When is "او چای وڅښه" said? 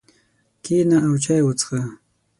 1.07-1.79